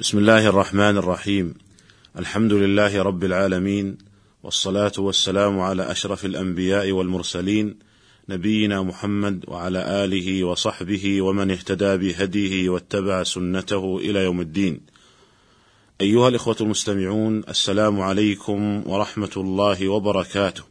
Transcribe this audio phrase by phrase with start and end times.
[0.00, 1.54] بسم الله الرحمن الرحيم.
[2.18, 3.98] الحمد لله رب العالمين
[4.42, 7.76] والصلاة والسلام على أشرف الأنبياء والمرسلين
[8.28, 14.80] نبينا محمد وعلى آله وصحبه ومن اهتدى بهديه واتبع سنته إلى يوم الدين.
[16.00, 20.62] أيها الإخوة المستمعون السلام عليكم ورحمة الله وبركاته.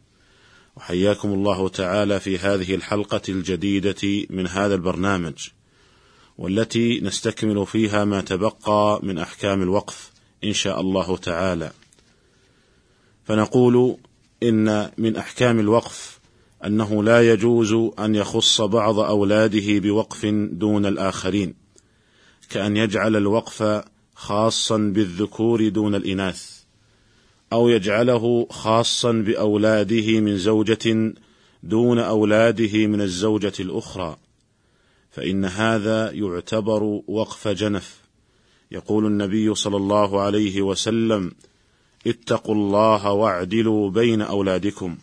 [0.76, 5.48] وحياكم الله تعالى في هذه الحلقة الجديدة من هذا البرنامج.
[6.40, 10.10] والتي نستكمل فيها ما تبقى من أحكام الوقف
[10.44, 11.72] إن شاء الله تعالى.
[13.24, 13.96] فنقول
[14.42, 16.20] إن من أحكام الوقف
[16.66, 21.54] أنه لا يجوز أن يخص بعض أولاده بوقف دون الآخرين
[22.50, 23.84] كأن يجعل الوقف
[24.14, 26.60] خاصا بالذكور دون الإناث
[27.52, 31.14] أو يجعله خاصا بأولاده من زوجة
[31.62, 34.16] دون أولاده من الزوجة الأخرى.
[35.10, 38.00] فإن هذا يعتبر وقف جنف.
[38.70, 41.32] يقول النبي صلى الله عليه وسلم
[42.06, 44.96] اتقوا الله واعدلوا بين أولادكم.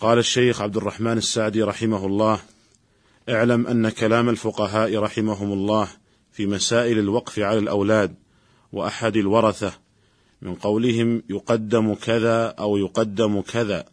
[0.00, 2.40] قال الشيخ عبد الرحمن السعدي رحمه الله
[3.28, 5.88] اعلم أن كلام الفقهاء رحمهم الله
[6.32, 8.14] في مسائل الوقف على الأولاد
[8.72, 9.72] وأحد الورثة
[10.42, 13.84] من قولهم يقدم كذا أو يقدم كذا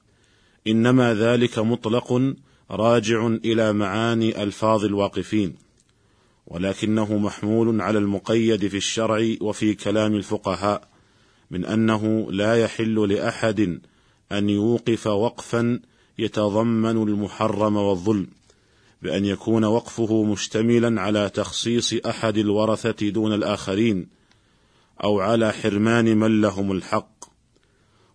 [0.68, 2.34] إنما ذلك مطلق
[2.72, 5.56] راجع إلى معاني ألفاظ الواقفين
[6.48, 10.88] ولكنه محمول على المقيد في الشرع وفي كلام الفقهاء
[11.52, 13.80] من أنه لا يحل لأحد
[14.32, 15.80] أن يوقف وقفا
[16.18, 18.28] يتضمن المحرم والظلم
[19.02, 24.08] بأن يكون وقفه مشتملا على تخصيص أحد الورثة دون الآخرين
[25.04, 27.26] أو على حرمان من لهم الحق.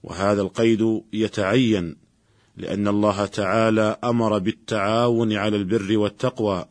[0.03, 1.97] وهذا القيد يتعين
[2.59, 6.65] لأن الله تعالى أمر بالتعاون على البر والتقوى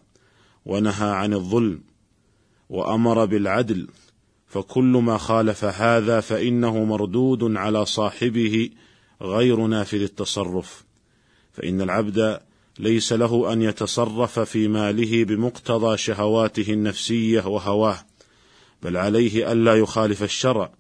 [0.65, 1.81] ونهى عن الظلم
[2.69, 3.87] وأمر بالعدل
[4.47, 8.69] فكل ما خالف هذا فإنه مردود على صاحبه
[9.21, 10.83] غير نافذ التصرف.
[11.53, 12.39] فإن العبد
[12.79, 17.97] ليس له أن يتصرف في ماله بمقتضى شهواته النفسية وهواه
[18.83, 20.71] بل عليه ألا يخالف الشرع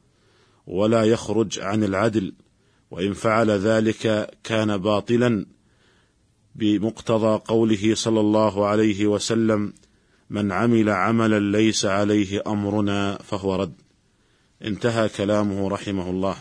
[0.67, 2.33] ولا يخرج عن العدل.
[2.91, 5.45] وإن فعل ذلك كان باطلا
[6.55, 9.73] بمقتضى قوله صلى الله عليه وسلم
[10.29, 13.73] من عمل عملا ليس عليه أمرنا فهو رد.
[14.61, 16.37] انتهى كلامه رحمه الله.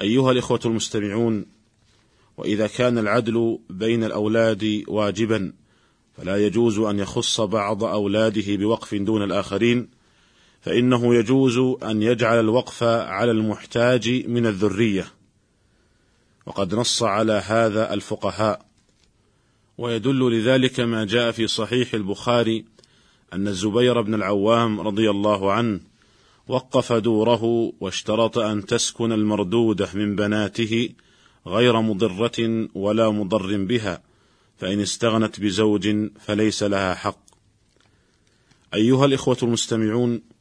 [0.00, 1.46] أيها الإخوة المستمعون
[2.36, 5.52] وإذا كان العدل بين الأولاد واجبا
[6.16, 9.88] فلا يجوز أن يخص بعض أولاده بوقف دون الآخرين
[10.64, 15.06] فإنه يجوز أن يجعل الوقف على المحتاج من الذرية.
[16.46, 18.66] وقد نص على هذا الفقهاء.
[19.78, 22.64] ويدل لذلك ما جاء في صحيح البخاري
[23.32, 25.80] أن الزبير بن العوام رضي الله عنه
[26.48, 30.88] وقف دوره واشترط أن تسكن المردودة من بناته
[31.46, 34.02] غير مضرة ولا مضر بها
[34.58, 37.24] فإن استغنت بزوج فليس لها حق.
[38.74, 40.33] أيها الإخوة المستمعون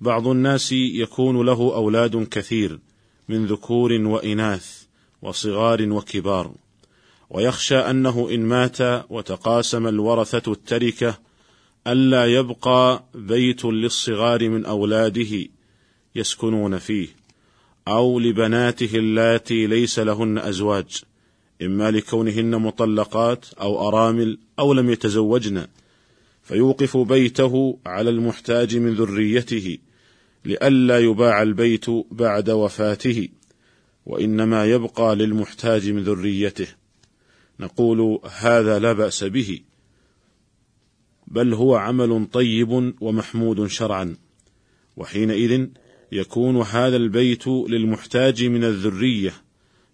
[0.00, 2.78] بعض الناس يكون له أولاد كثير
[3.28, 4.82] من ذكور وإناث
[5.22, 6.54] وصغار وكبار.
[7.30, 8.78] ويخشى أنه إن مات
[9.10, 11.18] وتقاسم الورثة التركة
[11.86, 15.48] ألا يبقى بيت للصغار من أولاده
[16.14, 17.08] يسكنون فيه
[17.88, 21.02] أو لبناته اللاتي ليس لهن أزواج
[21.62, 25.66] إما لكونهن مطلقات أو أرامل أو لم يتزوجن.
[26.42, 29.78] فيوقف بيته على المحتاج من ذريته
[30.44, 33.28] لئلا يباع البيت بعد وفاته
[34.06, 36.66] وإنما يبقى للمحتاج من ذريته.
[37.60, 39.60] نقول هذا لا بأس به
[41.26, 44.16] بل هو عمل طيب ومحمود شرعا.
[44.96, 45.66] وحينئذ
[46.12, 49.34] يكون هذا البيت للمحتاج من الذرية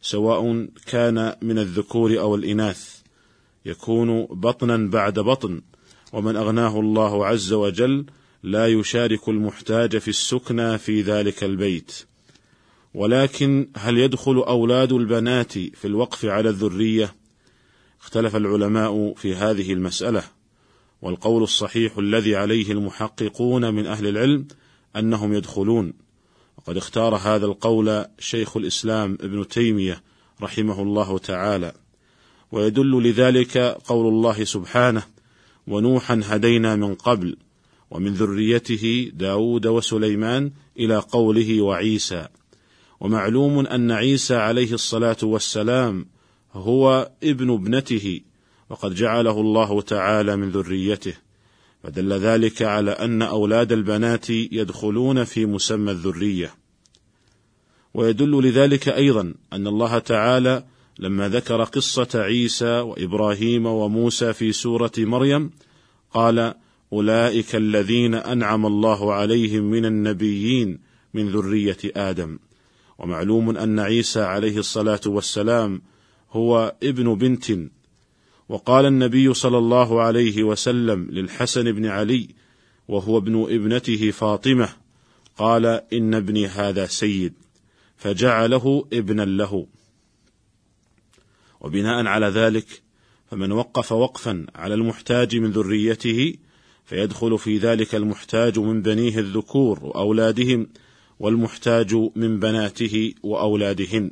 [0.00, 3.04] سواء كان من الذكور أو الإناث.
[3.66, 5.62] يكون بطنا بعد بطن
[6.12, 8.06] ومن أغناه الله عز وجل
[8.44, 11.92] لا يشارك المحتاج في السكنى في ذلك البيت.
[12.94, 17.14] ولكن هل يدخل أولاد البنات في الوقف على الذرية؟
[18.00, 20.22] اختلف العلماء في هذه المسألة.
[21.02, 24.48] والقول الصحيح الذي عليه المحققون من أهل العلم
[24.96, 25.92] أنهم يدخلون.
[26.58, 30.02] وقد اختار هذا القول شيخ الإسلام ابن تيمية
[30.42, 31.72] رحمه الله تعالى.
[32.52, 35.02] ويدل لذلك قول الله سبحانه
[35.66, 37.36] ونوحا هدينا من قبل
[37.90, 42.28] ومن ذريته داود وسليمان إلى قوله وعيسى.
[43.00, 46.06] ومعلوم أن عيسى عليه الصلاة والسلام
[46.52, 48.20] هو ابن ابنته
[48.70, 51.14] وقد جعله الله تعالى من ذريته.
[51.82, 56.54] فدل ذلك على أن أولاد البنات يدخلون في مسمى الذرية.
[57.94, 60.64] ويدل لذلك أيضا أن الله تعالى
[60.98, 65.50] لما ذكر قصة عيسى وإبراهيم وموسى في سورة مريم
[66.12, 66.54] قال
[66.94, 70.78] أولئك الذين أنعم الله عليهم من النبيين
[71.14, 72.38] من ذرية آدم.
[72.98, 75.82] ومعلوم أن عيسى عليه الصلاة والسلام
[76.30, 77.46] هو ابن بنت.
[78.48, 82.28] وقال النبي صلى الله عليه وسلم للحسن بن علي
[82.88, 84.68] وهو ابن ابنته فاطمة
[85.36, 87.32] قال إن ابني هذا سيد.
[87.96, 89.66] فجعله ابنا له.
[91.60, 92.82] وبناء على ذلك
[93.30, 96.34] فمن وقف وقفا على المحتاج من ذريته
[96.84, 100.66] فيدخل في ذلك المحتاج من بنيه الذكور وأولادهم
[101.20, 104.10] والمحتاج من بناته واولادهن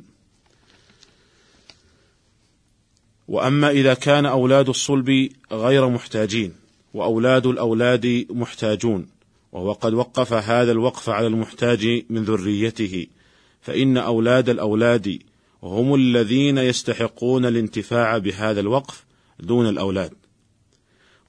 [3.27, 6.53] وأما إذا كان أولاد الصلب غير محتاجين
[6.93, 9.07] وأولاد الأولاد محتاجون
[9.51, 13.07] وهو قد وقف هذا الوقف على المحتاج من ذريته
[13.61, 15.19] فإن أولاد الأولاد
[15.63, 19.05] هم الذين يستحقون الانتفاع بهذا الوقف
[19.39, 20.13] دون الأولاد.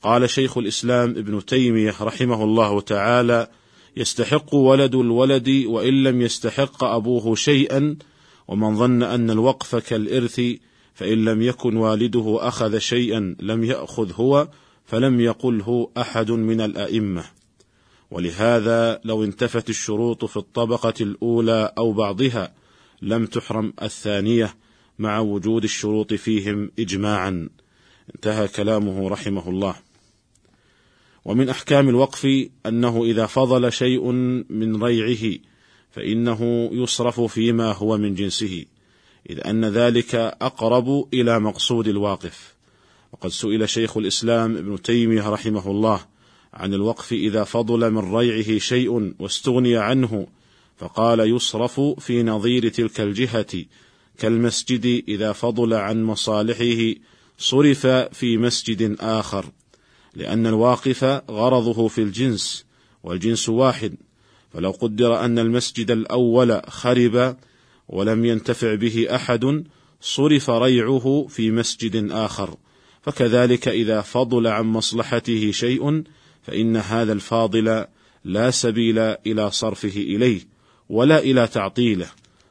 [0.05, 3.49] قال شيخ الإسلام ابن تيمية رحمه الله تعالى
[3.97, 7.97] يستحق ولد الولد وإن لم يستحق أبوه شيئا
[8.49, 10.41] ومن ظن أن الوقف كالإرث
[10.95, 14.49] فإن لم يكن والده أخذ شيئا لم يأخذ هو
[14.85, 17.25] فلم يقله أحد من الأئمة.
[18.11, 22.55] ولهذا لو انتفت الشروط في الطبقة الأولى أو بعضها
[23.03, 24.55] لم تحرم الثانية
[24.99, 27.49] مع وجود الشروط فيهم إجماعا.
[28.15, 29.75] انتهى كلامه رحمه الله.
[31.25, 34.12] ومن أحكام الوقف أنه إذا فضل شيء
[34.50, 35.38] من ريعه
[35.91, 38.65] فإنه يصرف فيما هو من جنسه
[39.31, 42.55] إذ أن ذلك أقرب إلى مقصود الواقف.
[43.12, 46.00] وقد سئل شيخ الإسلام ابن تيمية رحمه الله
[46.55, 50.26] عن الوقف إذا فضل من ريعه شيء واستغني عنه
[50.76, 53.65] فقال يصرف في نظير تلك الجهة
[54.19, 57.00] كالمسجد إذا فضل عن مصالحه
[57.38, 59.47] صرف في مسجد آخر.
[60.16, 62.64] لأن الواقف غرضه في الجنس
[63.02, 63.94] والجنس واحد.
[64.52, 67.37] فلو قدر أن المسجد الأول خرب
[67.88, 69.64] ولم ينتفع به أحد
[70.00, 72.56] صرف ريعه في مسجد آخر.
[73.02, 76.02] فكذلك إذا فضل عن مصلحته شيء
[76.43, 77.84] فإن هذا الفاضل
[78.25, 80.40] لا سبيل إلى صرفه إليه
[80.88, 82.06] ولا إلى تعطيله.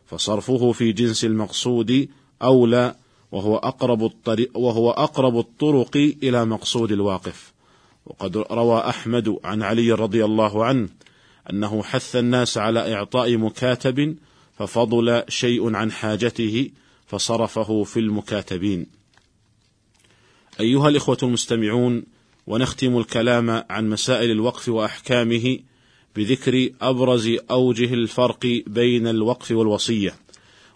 [0.06, 2.08] فصرفه في جنس المقصود
[2.42, 2.96] أولى
[3.32, 7.53] وهو أقرب الطريق وهو أقرب الطرق إلى مقصود الواقف.
[8.06, 10.90] وقد روى أحمد عن علي رضي الله عنه
[11.50, 14.16] أنه حث الناس على إعطاء مكاتب
[14.58, 16.70] ففضل شيء عن حاجته
[17.08, 18.86] فصرفه في المكاتبين.
[20.60, 22.04] أيها الإخوة المستمعون
[22.48, 25.60] ونختم الكلام عن مسائل الوقف وأحكامه
[26.16, 30.16] بذكر أبرز أوجه الفرق بين الوقف والوصية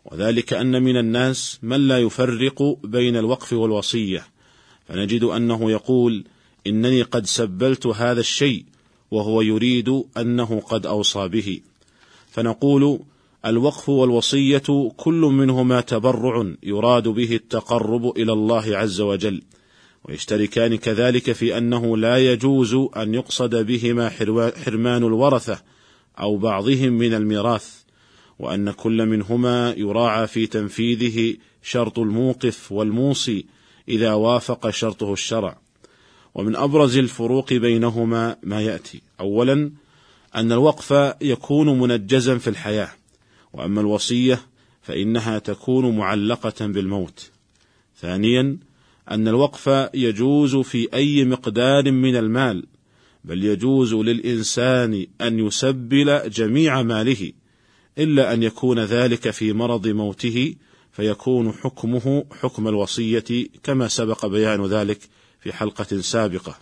[0.05, 4.27] وذلك أن من الناس من لا يفرق بين الوقف والوصية
[4.87, 6.25] فنجد أنه يقول
[6.67, 8.65] إنني قد سبلت هذا الشيء
[9.11, 11.61] وهو يريد أنه قد أوصى به.
[12.31, 12.99] فنقول
[13.45, 19.41] الوقف والوصية كل منهما تبرع يراد به التقرب إلى الله عز وجل
[20.03, 24.09] ويشتركان كذلك في أنه لا يجوز أن يقصد بهما
[24.65, 25.61] حرمان الورثة
[26.19, 27.81] أو بعضهم من الميراث
[28.39, 33.45] وأن كل منهما يراعى في تنفيذه شرط الموقف والموصي
[33.89, 35.57] إذا وافق شرطه الشرع.
[36.37, 39.01] ومن أبرز الفروق بينهما ما يأتي.
[39.19, 39.71] اولا
[40.35, 42.89] أن الوقف يكون منجزا في الحياة
[43.53, 44.41] وأما الوصية
[44.81, 47.29] فإنها تكون معلقة بالموت.
[48.01, 48.57] ثانيا
[49.11, 52.65] أن الوقف يجوز في أي مقدار من المال
[53.23, 57.31] بل يجوز للإنسان أن يسبل جميع ماله
[57.97, 60.55] إلا أن يكون ذلك في مرض موته
[60.91, 64.99] فيكون حكمه حكم الوصية كما سبق بيان ذلك
[65.47, 66.57] في حلقة سابقة.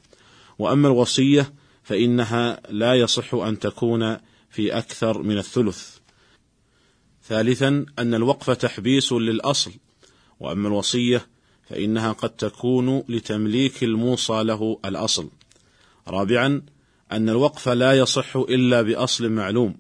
[0.60, 4.18] وأما الوصية فإنها لا يصح أن تكون
[4.50, 5.98] في أكثر من الثلث.
[7.24, 9.72] ثالثا أن الوقف تحبيس للأصل.
[10.39, 11.27] وأما الوصية
[11.70, 15.30] فإنها قد تكون لتمليك الموصى له الأصل.
[16.08, 16.62] رابعا
[17.12, 19.77] أن الوقف لا يصح إلا بأصل معلوم.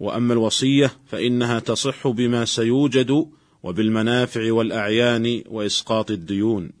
[0.00, 3.26] وأما الوصية فإنها تصح بما سيوجد
[3.62, 6.77] وبالمنافع والأعيان وإسقاط الديون.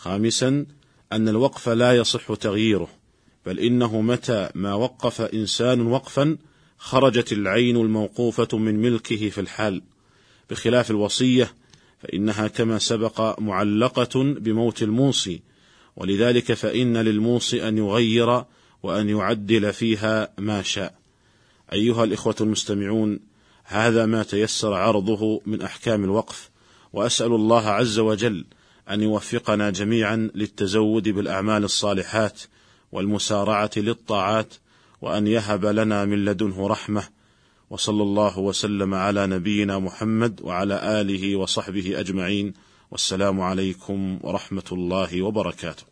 [0.00, 0.66] خامسا
[1.12, 2.88] أن الوقف لا يصح تغييره
[3.46, 6.36] بل إنه متى ما وقف إنسان وقفا
[6.78, 9.82] خرجت العين الموقوفة من ملكه في الحال.
[10.50, 11.54] بخلاف الوصية
[11.98, 15.42] فإنها كما سبق معلقة بموت الموصي
[15.96, 18.44] ولذلك فإن للموصي أن يغير
[18.82, 20.94] وأن يعدل فيها ما شاء.
[21.72, 23.20] أيها الإخوة المستمعون
[23.64, 26.50] هذا ما تيسر عرضه من أحكام الوقف
[26.92, 28.44] وأسأل الله عز وجل
[28.90, 32.40] أن يوفقنا جميعا للتزود بالأعمال الصالحات
[32.92, 34.54] والمسارعة للطاعات
[35.00, 37.02] وأن يهب لنا من لدنه رحمة.
[37.70, 42.54] وصلى الله وسلم على نبينا محمد وعلى آله وصحبه أجمعين.
[42.90, 45.89] والسلام عليكم ورحمة الله وبركاته.